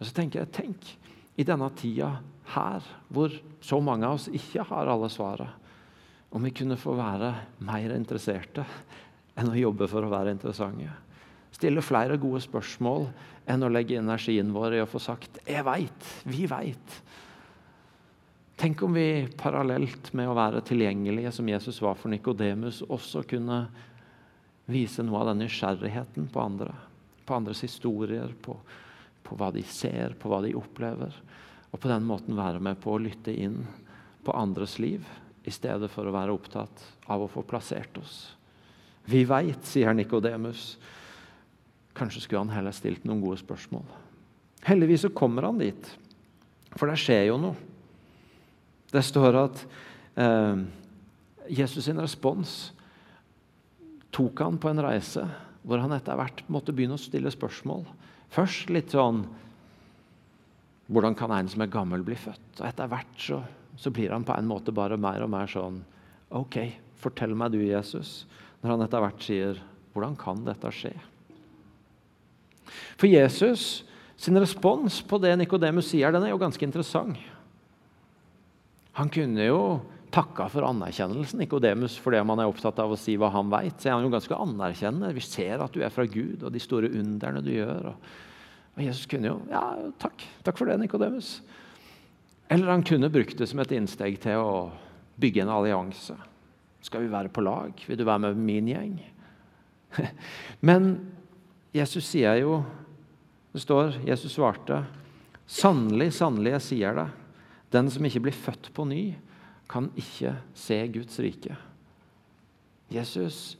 [0.00, 0.90] Og så tenker jeg, Tenk
[1.36, 2.14] i denne tida
[2.56, 5.56] her, hvor så mange av oss ikke har alle svarene,
[6.30, 7.32] om vi kunne få være
[7.66, 8.62] mer interesserte
[9.34, 10.86] enn å jobbe for å være interessante.
[11.50, 13.08] Stille flere gode spørsmål
[13.50, 17.00] enn å legge energien vår i å få sagt 'jeg veit', 'vi veit'.
[18.60, 23.68] Tenk om vi parallelt med å være tilgjengelige, som Jesus var for Nikodemus, også kunne
[24.66, 26.74] vise noe av den nysgjerrigheten på andre.
[27.24, 28.56] På andres historier, på,
[29.24, 31.16] på, hva de ser, på hva de opplever.
[31.72, 33.62] Og på den måten være med på å lytte inn
[34.26, 35.08] på andres liv,
[35.48, 38.34] i stedet for å være opptatt av å få plassert oss.
[39.08, 40.74] Vi veit, sier Nikodemus.
[41.96, 43.84] Kanskje skulle han heller stilt noen gode spørsmål.
[44.66, 45.88] Heldigvis så kommer han dit,
[46.76, 47.68] for det skjer jo noe.
[48.90, 49.62] Det står at
[50.18, 50.62] eh,
[51.50, 52.72] Jesus' sin respons
[54.14, 55.22] tok han på en reise
[55.62, 57.84] hvor han etter hvert måtte begynne å stille spørsmål.
[58.32, 59.26] Først litt sånn
[60.90, 62.56] Hvordan kan en som er gammel, bli født?
[62.58, 63.36] Og Etter hvert så,
[63.78, 65.76] så blir han på en måte bare mer og mer sånn
[66.34, 66.56] OK,
[66.98, 68.24] fortell meg du, Jesus.
[68.58, 69.60] Når han etter hvert sier
[69.94, 70.90] Hvordan kan dette skje?
[73.00, 73.84] For Jesus
[74.20, 77.16] sin respons på det Nikodemus sier, den er jo ganske interessant.
[78.98, 79.60] Han kunne jo
[80.12, 83.78] takka for anerkjennelsen, Nikodemus, fordi man er opptatt av å si hva han veit.
[83.78, 85.14] Så er han jo ganske anerkjennende.
[85.16, 87.92] Vi ser at du er fra Gud, og de store underne du gjør.
[87.94, 88.10] Og,
[88.80, 89.62] Jesus kunne jo Ja,
[90.02, 90.24] takk.
[90.44, 91.38] Takk for det, Nikodemus.
[92.50, 94.54] Eller han kunne brukt det som et innsteg til å
[95.20, 96.16] bygge en allianse.
[96.84, 97.72] Skal vi være på lag?
[97.86, 98.94] Vil du være med min gjeng?
[100.68, 100.92] Men
[101.74, 102.60] Jesus sier jo
[103.52, 104.84] Det står, Jesus svarte,
[105.50, 107.08] sannelig, sannelig, jeg sier det.
[107.74, 109.02] Den som ikke blir født på ny,
[109.70, 111.56] kan ikke se Guds rike.
[112.94, 113.56] Jesus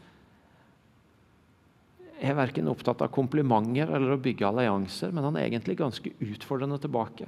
[2.20, 6.78] er verken opptatt av komplimenter eller å bygge allianser, men han er egentlig ganske utfordrende
[6.82, 7.26] tilbake.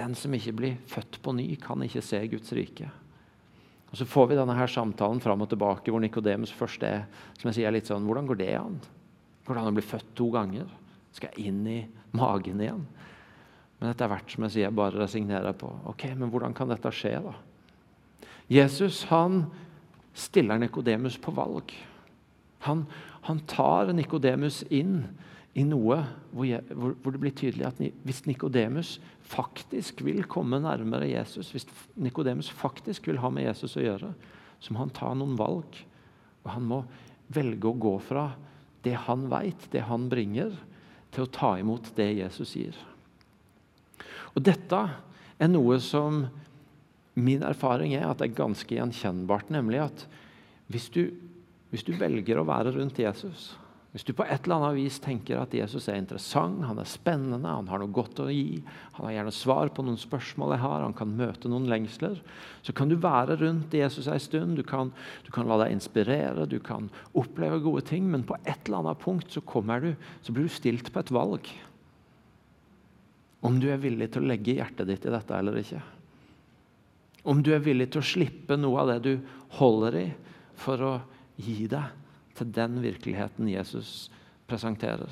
[0.00, 2.88] Den som ikke blir født på ny, kan ikke se Guds rike.
[3.90, 7.06] Og Så får vi denne her samtalen fram og tilbake hvor Nikodemus først er
[7.38, 8.80] som jeg sier, litt sånn, Hvordan går det an?
[9.46, 10.70] Går det an å bli født to ganger?
[11.14, 11.80] Skal jeg inn i
[12.16, 12.82] magen igjen?
[13.78, 17.18] Men etter hvert som jeg sier, bare resignerer på ok, men hvordan kan dette skje.
[17.22, 17.34] da?
[18.50, 19.44] Jesus han
[20.16, 21.74] stiller Nikodemus på valg.
[22.66, 22.86] Han,
[23.28, 25.02] han tar Nikodemus inn
[25.56, 30.60] i noe hvor, jeg, hvor, hvor, det blir tydelig at hvis Nikodemus faktisk vil komme
[30.60, 34.10] nærmere Jesus, hvis Nikodemus faktisk vil ha med Jesus å gjøre,
[34.60, 35.78] så må han ta noen valg.
[36.44, 36.82] Og han må
[37.32, 38.28] velge å gå fra
[38.86, 40.54] det han veit, det han bringer,
[41.14, 42.76] til å ta imot det Jesus gir.
[44.36, 44.82] Og Dette
[45.40, 46.26] er noe som
[47.16, 49.48] min erfaring er at det er ganske gjenkjennbart.
[49.52, 50.04] Nemlig at
[50.72, 51.08] hvis du,
[51.72, 53.54] hvis du velger å være rundt Jesus,
[53.96, 57.48] hvis du på et eller annet vis tenker at Jesus er interessant, han er spennende,
[57.48, 58.58] han har noe godt å gi,
[58.92, 62.20] han har gjerne svar på noen spørsmål jeg har, han kan møte noen lengsler,
[62.60, 64.60] så kan du være rundt Jesus en stund.
[64.60, 64.92] Du kan,
[65.24, 69.00] du kan la deg inspirere, du kan oppleve gode ting, men på et eller annet
[69.00, 71.48] punkt så, kommer du, så blir du stilt på et valg
[73.48, 75.80] om du er villig til å legge hjertet ditt i dette eller ikke.
[77.32, 79.14] Om du er villig til å slippe noe av det du
[79.56, 80.08] holder i,
[80.60, 80.98] for å
[81.40, 82.04] gi deg
[82.36, 84.10] til den virkeligheten Jesus
[84.48, 85.10] presenterer.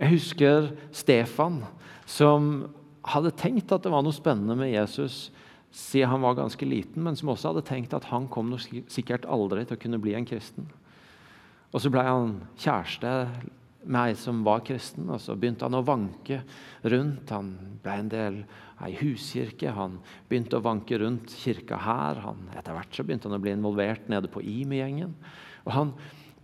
[0.00, 1.60] Jeg husker Stefan,
[2.08, 2.70] som
[3.04, 5.28] hadde tenkt at det var noe spennende med Jesus
[5.70, 9.62] siden han var ganske liten, men som også hadde tenkt at han kom sikkert aldri
[9.64, 10.66] til å kunne bli en kristen.
[11.70, 13.12] Og Så ble han kjæreste
[13.88, 16.42] ei som var kristen, og så begynte han å vanke
[16.82, 17.30] rundt.
[17.32, 18.38] Han ble en del
[18.76, 19.72] av ei huskirke.
[19.72, 22.20] Han begynte å vanke rundt kirka her.
[22.26, 25.14] Han, etter hvert så begynte han å bli involvert nede på IMI-gjengen.
[25.64, 25.94] Og Han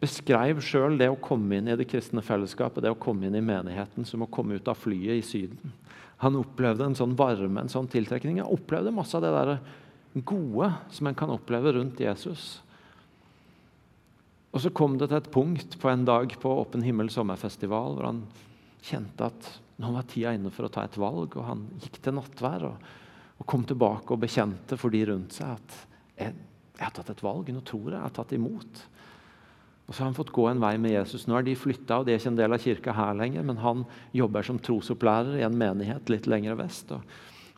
[0.00, 3.44] beskrev sjøl det å komme inn i det kristne fellesskapet, det å komme inn i
[3.44, 5.72] menigheten, som å komme ut av flyet i Syden.
[6.24, 8.40] Han opplevde en sånn varme, en sånn tiltrekning.
[8.40, 9.58] Han opplevde masse av det der
[10.24, 12.62] gode som en kan oppleve rundt Jesus.
[14.56, 18.06] Og Så kom det til et punkt på en dag på Åpen himmel sommerfestival hvor
[18.08, 18.22] han
[18.80, 19.48] kjente at
[19.82, 21.36] nå var tida inne for å ta et valg.
[21.36, 22.86] og Han gikk til nattvær og,
[23.36, 25.76] og kom tilbake og bekjente for de rundt seg at
[26.16, 26.32] jeg,
[26.72, 27.52] jeg har tatt et valg.
[27.52, 28.82] Nå tror jeg jeg har tatt imot.
[29.84, 31.28] Og så har han fått gå en vei med Jesus.
[31.28, 33.60] Nå er de flytta, og de er ikke en del av kirka her lenger, men
[33.60, 33.84] han
[34.16, 36.96] jobber som trosopplærer i en menighet litt lenger vest.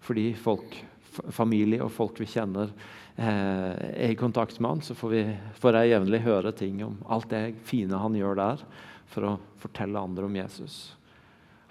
[0.03, 0.75] Fordi folk,
[1.31, 2.75] familie og folk vi kjenner,
[3.19, 5.23] er i kontakt med han, så får, vi,
[5.59, 8.63] får jeg jevnlig høre ting om alt det fine han gjør der
[9.11, 10.77] for å fortelle andre om Jesus.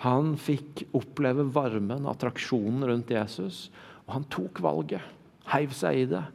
[0.04, 3.68] Han fikk oppleve varmen, attraksjonen rundt Jesus,
[4.06, 5.06] og han tok valget.
[5.54, 6.26] Heiv seg i det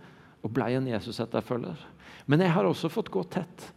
[0.42, 1.78] og ble en Jesus-etterfølger.
[2.26, 3.68] Men jeg har også fått gå tett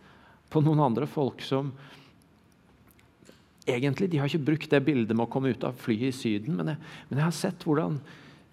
[0.49, 1.73] på noen andre folk som
[3.65, 6.57] egentlig de har ikke brukt det bildet med å komme ut av flyet i Syden,
[6.57, 7.99] men jeg, men jeg har sett hvordan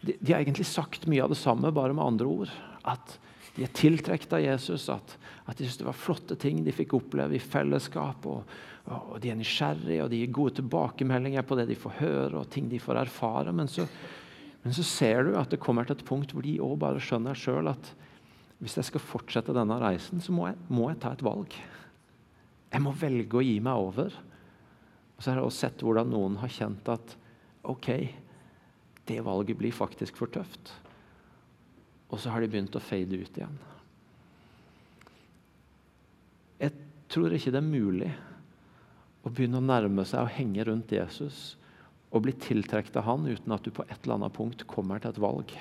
[0.03, 2.55] de, de, har egentlig sagt mye av det samme, bare med andre ord.
[2.89, 3.19] At
[3.57, 6.95] de er tiltrukket av Jesus, at, at de synes det var flotte ting de fikk
[6.97, 8.27] oppleve i fellesskap.
[8.29, 8.55] Og,
[8.89, 12.49] og, De er nysgjerrige og de gir gode tilbakemeldinger på det de får høre og
[12.53, 13.53] ting de får erfare.
[13.53, 13.87] Men så,
[14.65, 17.39] men så ser du at det kommer til et punkt hvor de òg bare skjønner
[17.39, 17.93] sjøl at
[18.63, 21.55] hvis jeg skal fortsette denne reisen, så må jeg, må jeg ta et valg.
[22.73, 24.15] Jeg må velge å gi meg over.
[25.17, 27.17] Og så har jeg også sett hvordan noen har kjent at
[27.69, 27.89] OK,
[29.11, 30.73] det valget blir faktisk for tøft.
[32.13, 33.57] Og så har de begynt å fade ut igjen.
[36.61, 36.75] Jeg
[37.13, 38.11] tror ikke det er mulig
[39.23, 41.55] å begynne å nærme seg og henge rundt Jesus
[42.13, 45.15] og bli tiltrukket av han uten at du på et eller annet punkt kommer til
[45.15, 45.55] et valg.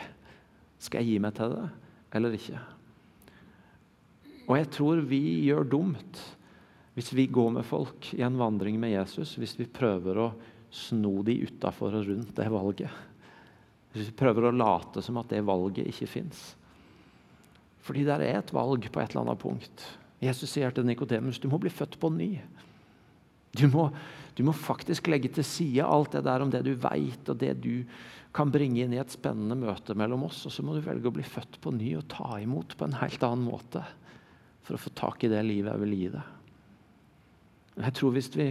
[0.82, 1.66] Skal jeg gi meg til det
[2.18, 2.60] eller ikke?
[4.50, 6.24] Og jeg tror vi gjør dumt
[6.98, 10.26] hvis vi går med folk i en vandring med Jesus, hvis vi prøver å
[10.76, 13.11] sno de utafor og rundt det valget
[13.92, 16.44] Hvis vi prøver å late som at det valget ikke fins.
[17.84, 19.86] Fordi det er et valg på et eller annet punkt.
[20.22, 22.36] Jesus sier til Nikodemus du må bli født på ny.
[23.58, 23.90] Du må,
[24.38, 27.56] du må faktisk legge til side alt det der om det du veit, og det
[27.64, 27.82] du
[28.32, 30.46] kan bringe inn i et spennende møte mellom oss.
[30.48, 33.00] Og så må du velge å bli født på ny og ta imot på en
[33.02, 33.84] helt annen måte
[34.62, 36.38] for å få tak i det livet jeg vil gi deg.
[37.82, 38.48] Jeg tror, hvis vi,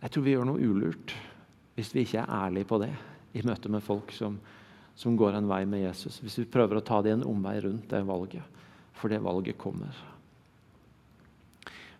[0.00, 1.14] jeg tror vi gjør noe ulurt
[1.76, 2.90] hvis vi ikke er ærlige på det
[3.32, 4.38] i møte med folk som,
[4.98, 6.20] som går en vei med Jesus.
[6.22, 8.60] Hvis vi prøver å ta det en omvei rundt det valget,
[8.96, 9.96] for det valget kommer.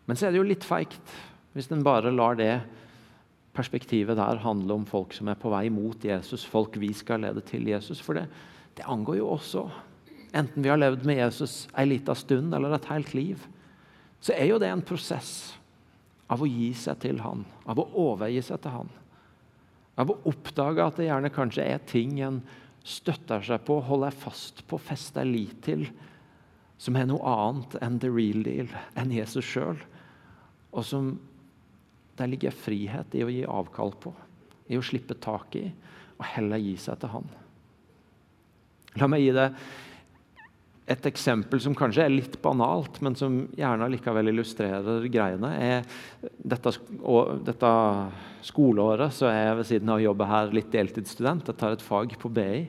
[0.06, 1.18] Men så er det jo litt feigt
[1.52, 2.54] hvis en bare lar det
[3.52, 7.42] perspektivet der handle om folk som er på vei mot Jesus, folk vi skal lede
[7.44, 8.00] til Jesus.
[8.00, 8.24] For det,
[8.78, 9.66] det angår jo også,
[10.32, 13.44] enten vi har levd med Jesus ei lita stund eller et helt liv
[14.22, 15.52] så er jo det en prosess
[16.30, 18.92] av å gi seg til han, av å overgi seg til han.
[20.00, 22.40] Av å oppdage at det gjerne kanskje er ting en
[22.82, 25.84] støtter seg på, holder fast på, fester lit til,
[26.82, 29.78] som er noe annet enn the real deal, enn Jesus sjøl.
[30.72, 31.12] Og som
[32.18, 34.12] der ligger frihet i å gi avkall på,
[34.72, 35.68] i å slippe tak i,
[36.18, 37.30] og heller gi seg til han.
[39.00, 39.56] La meg gi deg
[40.90, 45.84] et eksempel som kanskje er litt banalt, men som gjerne likevel illustrerer greiene, er
[46.42, 46.72] dette,
[47.46, 47.74] dette
[48.42, 51.52] skoleåret så er jeg ved siden av å jobbe her litt deltidsstudent.
[51.52, 52.64] Jeg tar et fag på BI.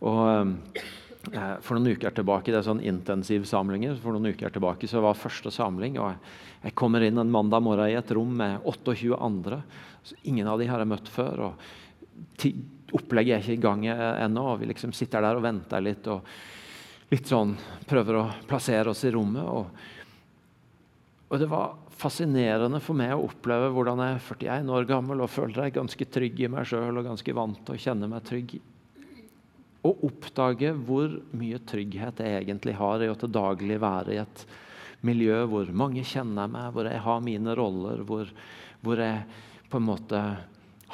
[0.00, 3.98] og eh, for noen uker tilbake, Det er sånn intensivsamlinger.
[4.00, 5.98] For noen uker tilbake så var første samling.
[6.00, 6.14] og
[6.64, 9.62] Jeg kommer inn en mandag morgen i et rom med 28 andre.
[10.24, 11.40] ingen av de har jeg møtt før.
[11.40, 11.54] og
[12.92, 14.54] Opplegget er ikke i gang ennå.
[14.54, 16.06] og Vi liksom sitter der og venter litt.
[16.06, 16.24] og
[17.10, 17.56] litt sånn
[17.90, 19.42] Prøver å plassere oss i rommet.
[19.42, 19.66] Og,
[21.28, 25.32] og, det var fascinerende for meg å oppleve hvordan jeg er 41 år gammel og
[25.32, 28.56] føler jeg ganske trygg i meg sjøl og ganske vant til å kjenne meg trygg.
[29.88, 34.44] Og oppdage hvor mye trygghet jeg egentlig har i å til daglig være i et
[35.06, 38.30] miljø hvor mange kjenner meg, hvor jeg har mine roller, hvor,
[38.84, 39.24] hvor jeg
[39.72, 40.22] på en måte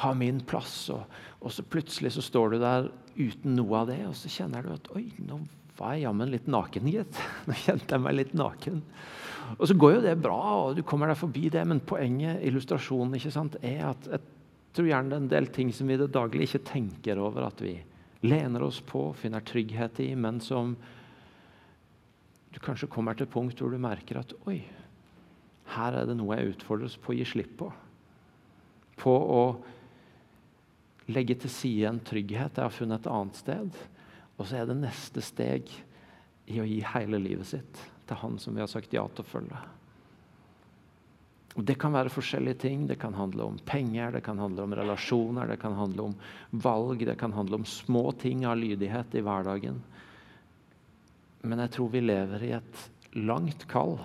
[0.01, 0.87] har min plass.
[0.95, 1.03] Og,
[1.41, 4.73] og, så plutselig så står du der uten noe av det, og så kjenner du
[4.75, 5.41] at oi, nå
[5.77, 7.19] var jeg jammen litt naken, gitt.
[7.47, 8.81] Nå kjente jeg meg litt naken.
[9.55, 13.15] Og så går jo det bra, og du kommer deg forbi det, men poenget, illustrasjonen,
[13.15, 14.23] ikke sant, er at jeg
[14.75, 17.47] tror gjerne det er en del ting som vi i det daglige ikke tenker over
[17.47, 17.77] at vi
[18.27, 20.75] lener oss på, finner trygghet i, men som
[22.51, 24.59] du kanskje kommer til et punkt hvor du merker at oi,
[25.77, 27.67] her er det noe jeg utfordres på å gi slipp på.
[28.97, 29.41] På å
[31.13, 33.81] legge til side en trygghet jeg har funnet et annet sted.
[34.37, 35.69] Og så er det neste steg
[36.47, 39.31] i å gi hele livet sitt til han som vi har sagt ja til å
[39.31, 39.61] følge.
[41.57, 42.85] Og Det kan være forskjellige ting.
[42.87, 46.15] Det kan handle om penger, det kan handle om relasjoner, det kan handle om
[46.51, 49.81] valg, det kan handle om små ting av lydighet i hverdagen.
[51.41, 52.83] Men jeg tror vi lever i et
[53.17, 53.97] langt kall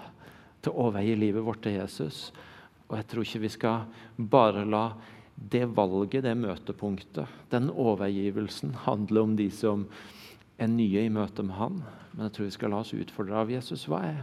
[0.64, 2.30] til å overgi livet vårt til Jesus.
[2.88, 3.84] Og jeg tror ikke vi skal
[4.16, 4.86] bare la
[5.36, 9.86] det valget, det møtepunktet, den overgivelsen, handle om de som
[10.62, 11.82] er nye i møte med Han.
[12.12, 13.86] Men jeg tror vi skal la oss utfordre av Jesus.
[13.90, 14.22] Hva er,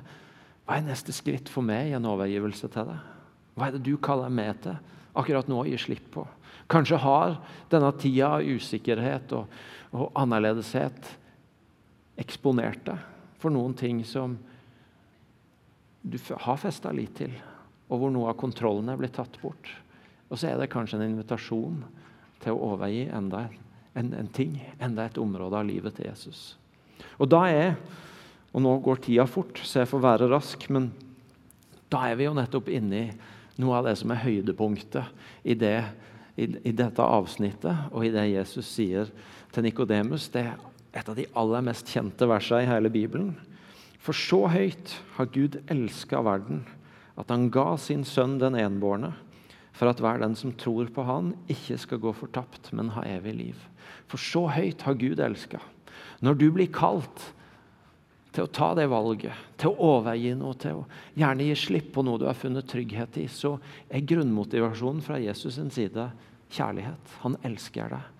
[0.65, 3.07] hva er neste skritt for meg i en overgivelse til deg?
[3.57, 4.77] Hva er det du kaller meg til
[5.19, 6.25] akkurat nå å gi slipp på?
[6.69, 7.39] Kanskje har
[7.71, 9.49] denne tida av usikkerhet og,
[9.91, 11.15] og annerledeshet
[12.19, 13.07] eksponert deg
[13.39, 14.35] for noen ting som
[16.01, 17.31] du har festa lit til,
[17.89, 19.71] og hvor noe av kontrollen er blitt tatt bort.
[20.29, 21.81] Og så er det kanskje en invitasjon
[22.43, 23.57] til å overgi enda en,
[23.97, 26.53] en ting, enda et område av livet til Jesus.
[27.17, 27.73] Og da er
[28.49, 30.87] Og nå går tida fort, så jeg får være rask, men
[31.85, 33.11] da er vi jo nettopp inne i
[33.61, 35.05] noe av det som er høydepunktet
[35.43, 35.83] i, det,
[36.33, 39.11] i, i dette avsnittet, og i det Jesus sier
[39.53, 40.31] til Nikodemus.
[40.33, 40.57] Det er
[40.97, 43.35] et av de aller mest kjente versene i hele Bibelen.
[44.01, 46.63] For så høyt har Gud elska verden,
[47.19, 49.11] at han ga sin sønn den enbårne,
[49.75, 53.35] for at hver den som tror på han, ikke skal gå fortapt, men ha evig
[53.37, 53.59] liv.
[54.09, 55.61] For så høyt har Gud elska.
[56.25, 57.29] Når du blir kalt
[58.35, 60.87] til å ta det valget, til å overgi noe, til å
[61.17, 63.55] gjerne gi slipp på noe du har funnet trygghet i, så
[63.89, 66.09] er grunnmotivasjonen fra Jesus' sin side
[66.53, 67.19] kjærlighet.
[67.25, 68.15] Han elsker deg.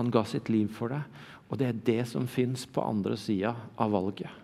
[0.00, 1.20] Han ga sitt liv for deg.
[1.52, 4.40] Og det er det som fins på andre sida av valget.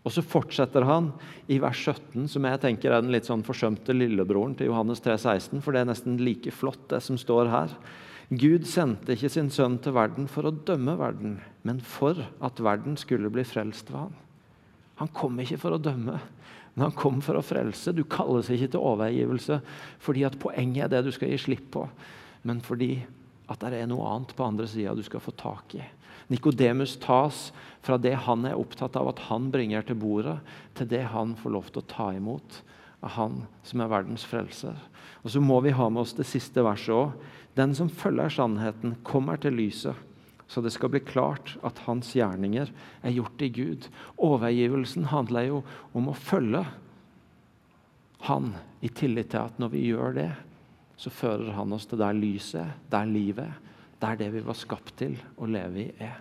[0.00, 1.10] Og så fortsetter han
[1.52, 5.18] i vers 17, som jeg tenker er den litt sånn forsømte lillebroren til Johannes 3,
[5.20, 7.74] 16, for det er nesten like flott, det som står her.
[8.30, 12.94] Gud sendte ikke sin sønn til verden for å dømme verden, men for at verden
[13.00, 14.18] skulle bli frelst ved han.
[15.00, 16.20] Han kom ikke for å dømme,
[16.76, 17.90] men han kom for å frelse.
[17.90, 19.58] Du kalles ikke til overgivelse
[20.04, 21.86] fordi at poenget er det du skal gi slipp på,
[22.46, 23.00] men fordi
[23.50, 25.82] at det er noe annet på andre sida du skal få tak i.
[26.30, 27.48] Nikodemus tas
[27.82, 30.38] fra det han er opptatt av at han bringer til bordet,
[30.78, 32.60] til det han får lov til å ta imot
[33.00, 34.76] av han som er verdens frelser.
[35.24, 37.16] Og Så må vi ha med oss det siste verset òg.
[37.56, 39.96] Den som følger sannheten, kommer til lyset,
[40.50, 42.70] så det skal bli klart at hans gjerninger
[43.02, 43.86] er gjort i Gud.
[44.18, 46.64] Overgivelsen handler jo om å følge
[48.26, 48.50] Han
[48.84, 50.30] i tillit til at når vi gjør det,
[51.00, 53.54] så fører Han oss til der lyset er, der livet er,
[54.00, 56.18] der det vi var skapt til å leve i, er.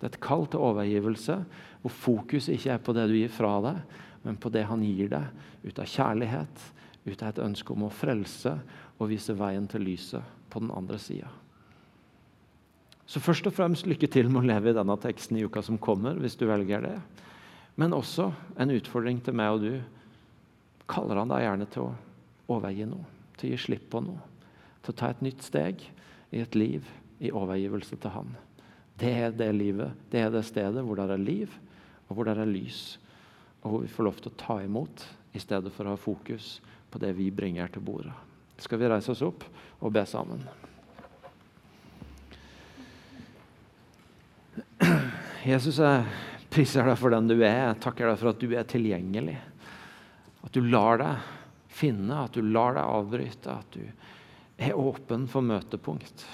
[0.00, 1.38] Det er et kall til overgivelse
[1.82, 3.80] hvor fokus ikke er på det du gir fra deg,
[4.22, 6.64] men på det Han gir deg ut av kjærlighet,
[7.04, 8.54] ut av et ønske om å frelse
[8.98, 11.30] og vise veien til lyset på den andre sida.
[13.06, 15.80] Så først og fremst lykke til med å leve i denne teksten i uka som
[15.82, 16.94] kommer, hvis du velger det.
[17.76, 19.74] Men også en utfordring til meg og du.
[20.88, 23.04] Kaller han deg gjerne til å overgi noe,
[23.36, 24.22] til å gi slipp på noe.
[24.82, 25.84] Til å ta et nytt steg
[26.32, 26.88] i et liv
[27.22, 28.32] i overgivelse til han.
[28.98, 31.52] Det er det livet, det er det stedet hvor det er liv,
[32.08, 32.96] og hvor det er lys.
[33.62, 36.56] Og hvor vi får lov til å ta imot i stedet for å ha fokus
[36.92, 38.18] på det vi bringer til bordet
[38.62, 39.44] skal vi reise oss opp
[39.82, 40.44] og be sammen.
[45.42, 46.04] Jesus, jeg
[46.52, 47.72] priser deg for den du er.
[47.72, 49.38] Jeg takker deg for at du er tilgjengelig.
[50.42, 51.30] At du lar deg
[51.72, 56.26] finne, at du lar deg avbryte, at du er åpen for møtepunkt.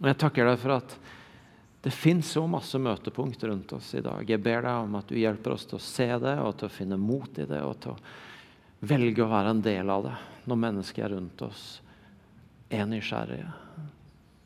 [0.00, 0.96] Og Jeg takker deg for at
[1.82, 4.28] det fins så masse møtepunkt rundt oss i dag.
[4.30, 6.74] Jeg ber deg om at du hjelper oss til å se det og til å
[6.76, 10.14] finne mot i det og til å velge å være en del av det
[10.46, 11.64] når mennesker rundt oss
[12.70, 13.50] er nysgjerrige.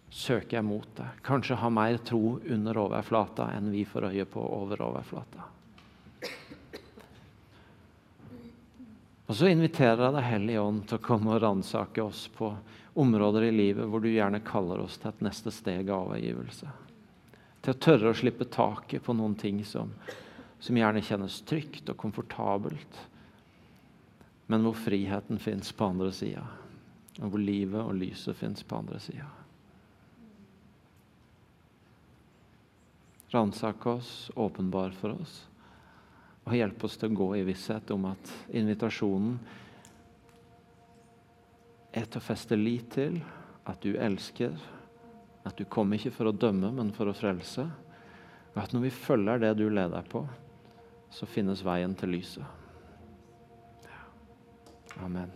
[0.09, 1.11] Søker jeg mot det.
[1.28, 5.51] Kanskje ha mer tro under overflata enn vi får øye på over overflata.
[9.26, 12.55] Og så inviterer jeg Deg Hellige Ånd til å komme og ransake oss på
[12.97, 16.72] områder i livet hvor du gjerne kaller oss til et neste steg av overgivelse.
[17.67, 19.91] Til å tørre å slippe taket på noen ting som,
[20.62, 23.01] som gjerne kjennes trygt og komfortabelt
[24.47, 26.47] men hvor friheten fins på andre sida.
[27.17, 29.25] og hvor livet og lyset fins på andre sida.
[33.33, 35.47] Ransak oss, åpenbar for oss,
[36.45, 39.39] og hjelp oss til å gå i visshet om at invitasjonen
[41.97, 43.17] er til å feste lit til
[43.64, 44.53] at du elsker,
[45.47, 47.66] at du kom ikke for å dømme, men for å frelse.
[48.55, 50.24] Og at når vi følger det du leder på,
[51.12, 52.64] så finnes veien til lyset.
[55.05, 55.30] Amen.